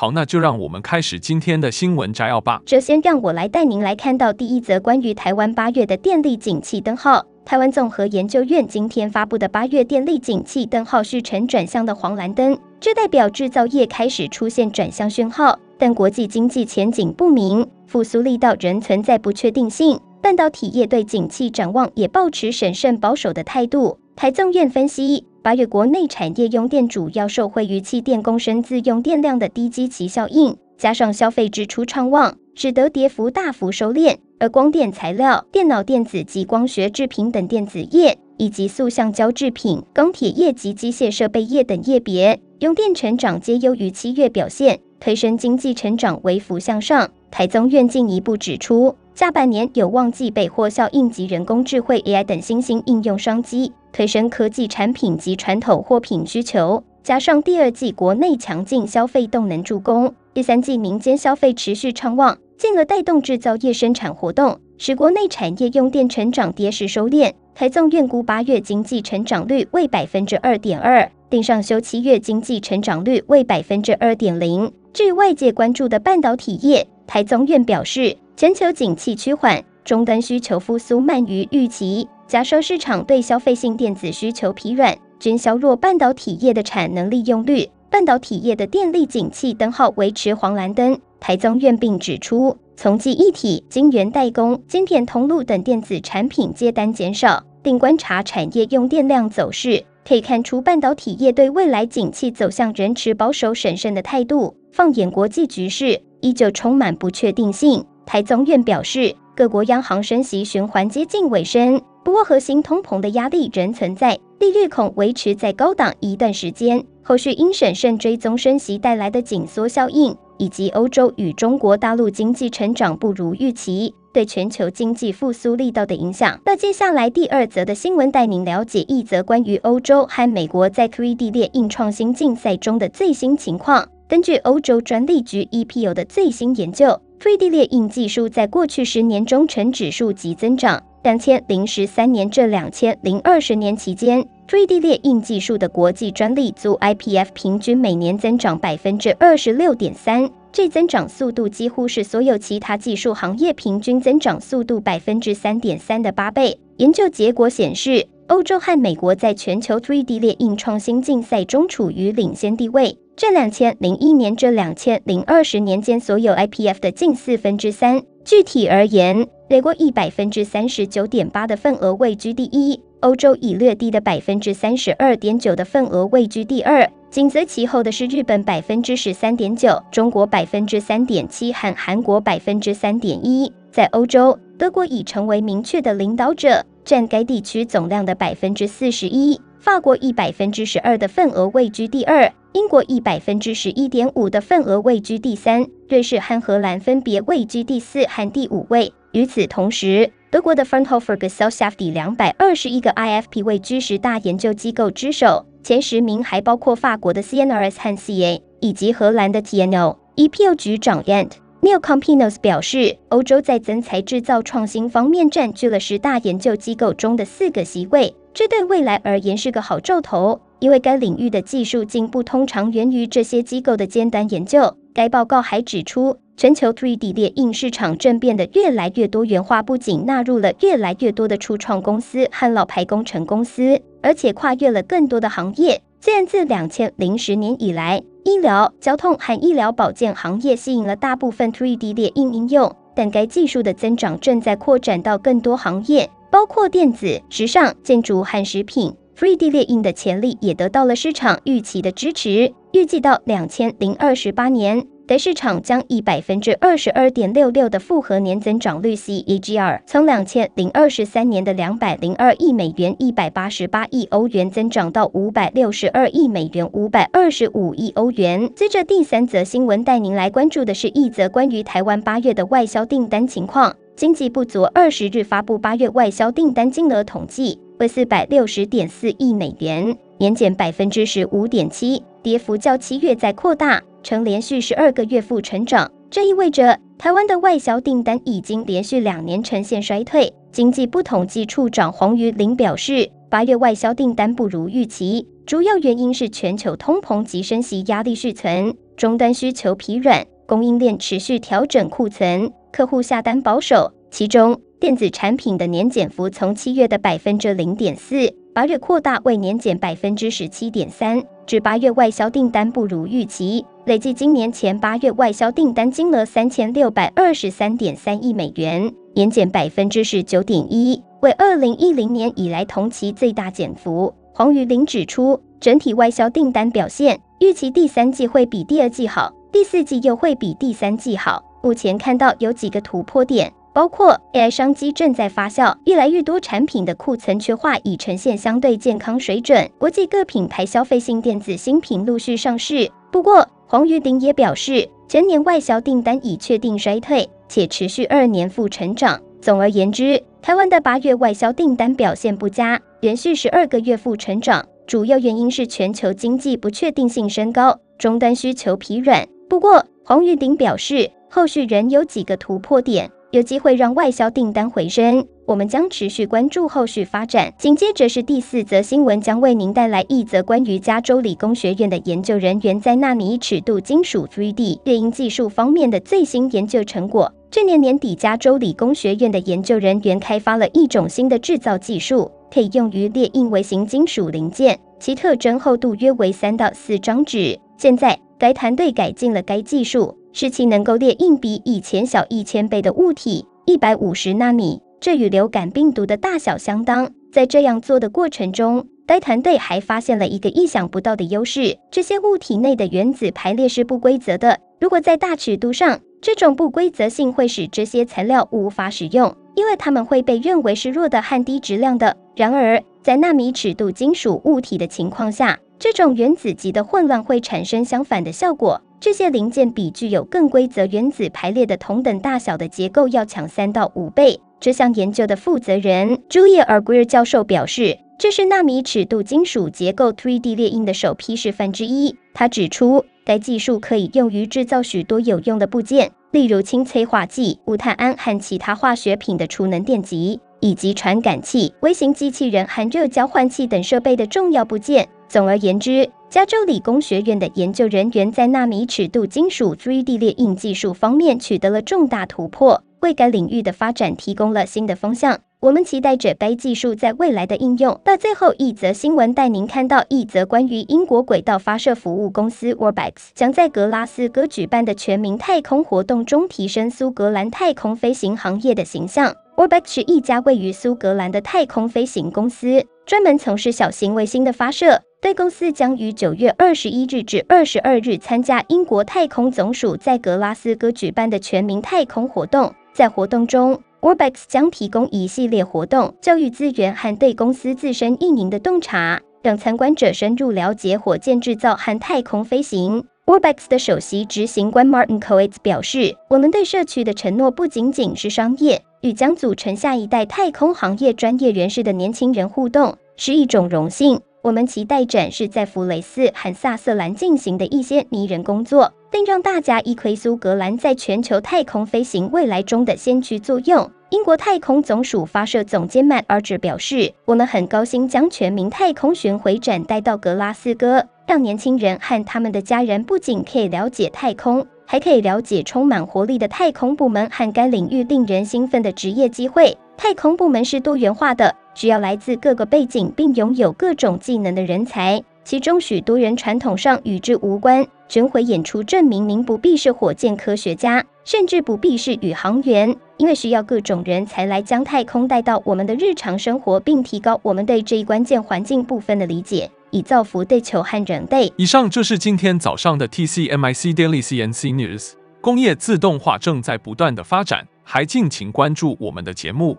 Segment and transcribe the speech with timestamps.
[0.00, 2.62] 好，那就让我们开始今天的新闻摘要吧。
[2.66, 7.26] 首先，让我来带您来看到第一则关于台湾八月的电力景气灯号。
[7.44, 19.98] 台湾综合研究院今天发布的八月电力景气灯号是呈转向的黄蓝灯，这代表制造业开始出现转向讯号，但国际经济前景不明，复苏力道仍存在不确定性。
[20.22, 23.98] 半导体业对景气展望也抱持审慎保守的态度。
[24.18, 25.24] 台综院分析。
[25.42, 34.16] 八月国内产业用电主要受惠于气电共生自用电量的低基期效应，加上消费支出畅旺，使得跌幅大幅收敛。
[34.40, 47.08] 而光电材料、电脑电子及光学制品等电子业，以及塑橡胶制品、钢铁业及机械设备业等业别，用电成长皆优于七月表现，推升经济成长微幅向上。
[47.30, 53.72] 台综院进一步指出，下半年有望继备货效应及人工智慧 AI 等新兴应用商机。
[53.98, 67.32] 推升科技产品及传统货品需求，加上第二季国内强劲消费动能助攻，第三季民间消费持续畅旺，进而带动制造业生产活动，使国内产业用电成长跌势收敛。
[67.56, 74.72] 台综院估八月经济成长率为百分之二点二，定上修七月经济成长率为百分之二点零。
[74.92, 82.06] 至于外界关注的半导体业，台综院表示，全球景气趋缓，终端需求复苏慢于预期。
[82.28, 91.00] 假设市场对消费性电子需求疲软，均削弱半导体业的产能利用率，半导体业的电力景气灯号维持黄蓝灯。
[91.18, 104.54] 台中院并指出，从记忆体、晶圆代工、晶片通路等电子产品接单减少，并观察产业用电量走势，可以看出半导体业对未来景气走向仍持保守审慎的态度。
[104.70, 107.82] 放眼国际局势，依旧充满不确定性。
[108.04, 111.80] 台中院表示，各国央行升息循环接近尾声。
[112.08, 116.82] 不过，核心通膨的压力仍存在，利率恐维持在高档一段时间。
[117.02, 126.40] 后续应审慎追踪升息带来的紧缩效应，以及欧洲与中国大陆经济成长不如预期对全球经济复苏力道的影响。
[126.46, 133.86] 那接下来第二则的新闻带您了解一则关于欧洲和美国在 3D 列印创新竞赛中的最新情况。
[134.08, 140.82] 根据欧洲专利局 EPO 的最新研究，3D 列印技术在过去十年中呈指数级增长。
[141.08, 156.60] 两千零十三年至两千零二十年期间，3D 列印技术的国际专利组 IPF 平均每年增长百分之二十六点三，这增长速度几乎是所有其他技术行业平均增长速度百分之三点三的八倍。
[156.76, 168.02] 研究结果显示，欧洲和美国在全球 3D 列印创新竞赛中处于领先地位，这两千零一年至两千零二十年间所有 IPF 的近四分之三。
[168.26, 183.50] 具体而言，美国以百分之三十九点八的份额位居第一，欧洲以略低的百分之三十二点九的份额位居第二，紧随其后的是日本百分之十三点九，中国百分之三点七和韩国百分之三点一。
[183.70, 189.40] 在欧洲，德国已成为明确的领导者，占该地区总量的百分之四十一。
[189.58, 198.92] 法国以百分之十二的份额位居第二，英国以百分之十一点五的份额位居第三，瑞士和荷兰分别位居第四和第五位。
[199.12, 209.96] 与此同时，德国的 Fraunhofer Gesellschaft 两百二十一个 IFP 位居十大研究机构之首，前十名还包括法国的 CNRS 和 CA，以及荷兰的 TNO。
[210.16, 211.30] EPO 局长 Ant
[211.62, 218.14] Neocompinos 表示，欧洲在增材制造创新方面占据了十大研究机构中的四个席位。
[218.34, 224.76] 这对未来而言是个好兆头，因为该领域的技术进步通常源于这些机构的尖端研究。
[224.98, 235.80] 该报告还指出，全球 3D 列印市场正变得越来越多元化，不仅纳入了越来越多的初创公司和老牌工程公司，而且跨越了更多的行业。
[236.00, 246.10] 虽然自两千零十年以来，医疗、交通和医疗保健行业吸引了大部分 3D 列印应用，但该技术的增长正在扩展到更多行业。
[246.28, 252.52] 包括电子、时尚、建筑和食品，3D 列印的潜力也得到了市场预期的支持。
[252.72, 268.52] 预计到两千零二十八年，待市场将以百分之二十二点六六的复合年增长率 CAGR，从两千零二十三年的两百零二亿美元、一百八十八亿欧元增长到五百六十二亿美元、五百二十五亿欧元。
[268.54, 273.74] 接着第三则新闻带您来关注的是一则关于台湾八月的外销订单情况。
[273.96, 285.90] 经济部昨二十日发布八月外销订单金额统计，为四百六十点四亿美元，年减百分之十五点七，跌幅较七月再扩大，呈连续十二个月负成长。
[286.10, 290.32] 这意味着台湾的外销订单已经连续两年呈现衰退。
[290.50, 302.50] 经济部统计处长黄瑜玲表示，八月外销订单不如预期，主要原因是全球通膨及升息压力续存，终端需求疲软，供应链持续调整库存。
[302.72, 311.20] 客户下单保守，其中电子产品的年减幅从七月的百分之零点四，八月扩大为年减百分之十七点三。
[311.46, 324.14] 至八月外销订单不如预期，累计今年前八月外销订单金额三千六百二十三点三亿美元，年减百分之十九点一，为二零一零年以来同期最大减幅。
[324.32, 331.42] 黄瑜玲指出，整体外销订单表现，预期第三季会比第二季好，第四季又会比第三季好。
[331.64, 342.90] 目前看到有几个突破点，包括 AI 商机正在发酵，越来越多产品的库存去化已呈现相对健康水准，国际各品牌消费性电子新品陆续上市。
[343.12, 349.22] 不过，黄玉鼎也表示，全年外销订单已确定衰退，且持续二年负成长。
[349.40, 359.28] 总而言之，台湾的八月外销订单表现不佳，连续十二个月负成长，主要原因是全球经济不确定性升高，终端需求疲软。
[359.48, 365.26] 不过，黄玉鼎表示，后续仍有几个突破点，有机会让外销订单回升。
[365.46, 367.52] 我们将持续关注后续发展。
[367.58, 377.32] 紧接着是第四则新闻，将为您带来一则关于加州理工学院的研究人员在纳米尺度金属 3D 列印技术方面的最新研究成果。
[377.50, 387.58] 这年年底，加州理工学院的研究人员开发了一种新的制造技术，可以用于列印微型金属零件，其特征厚度约为三到四张纸。
[387.78, 390.17] 现在，该团队改进了该技术。
[390.32, 397.10] 使其能够列印比以前小一千倍的物体，一百五十纳米，这与流感病毒的大小相当。
[397.30, 404.58] 在这样做的过程中，该团队还发现了一个意想不到的优势：这些物体内的原子排列是不规则的。
[404.80, 412.16] 如果在大尺度上，这种不规则性会使这些材料无法使用，因为它们会被认为是弱的和低质量的。
[412.34, 418.80] 然而，在纳米尺度金属物体的情况下，这种原子级的混乱会产生相反的效果。
[419.00, 424.40] 这些零件比具有更规则原子排列的同等大小的结构要强三到五倍。
[424.58, 432.16] 这项研究的负责人 Julia Arguer 教授表示，这是纳米尺度金属结构 3D 列印的首批示范之一。
[432.34, 445.08] 他指出，该技术可以用于制造许多有用的部件，例如氢催化剂、无碳胺和其他化学品的储能电极，以及传感器、微型机器人和热交换器等设备的重要部件。
[445.28, 455.38] 总而言之，加州理工学院的研究人员在纳米尺度金属 3D 列印技术方面取得了重大突破，为该领域的发展提供了新的方向。
[455.60, 458.00] 我们期待着该技术在未来的应用。
[458.04, 469.34] 到最后一则新闻，带您看到一则关于英国轨道发射服务公司 Orbex 将在格拉斯哥举办的全民太空活动中提升苏格兰太空飞行行业的形象。
[469.56, 475.02] Orbex 是一家位于苏格兰的太空飞行公司，专门从事小型卫星的发射。
[475.20, 482.72] 该公司将于九月二十一日至二十二日参加英国太空总署在格拉斯哥举办的全民太空活动。
[482.92, 493.04] 在活动中，Orbex 将提供一系列活动、教育资源和对公司自身运营的洞察，让参观者深入了解火箭制造和太空飞行。
[493.26, 513.90] Orbex 的首席执行官 Martin Coates 表示：“我们对社区的承诺不仅仅是商业，与将组成下一代太空行业专业人士的年轻人互动，是一种荣幸。”我们期待展示在弗雷斯和萨瑟兰进行的一些迷人工作，并让大家一窥苏格兰在全球太空飞行未来中的先驱作用。
[514.10, 529.76] 英国太空总署发射总监 Matt Archer 表示：“我们很高兴将全民太空巡回展带到格拉斯哥，让年轻人和他们的家人不仅可以了解太空，还可以了解充满活力的太空部门和该领域令人兴奋的职业机会。
[529.96, 537.86] 太空部门是多元化的。”需要来自各个背景并拥有各种技能的人才，其中许多人传统上与之无关。
[538.08, 549.70] 巡回演出证明您不必是火箭科学家，甚至不必是宇航员，因为需要各种人才来将太空带到我们的日常生活，并提高我们对这一关键环境部分的理解。
[549.92, 551.52] 以造福地球和人类。
[551.56, 555.12] 以上就是今天早上的 TCMIC Daily CNC News。
[555.40, 559.78] 工业自动化正在不断的发展，还敬请关注我们的节目，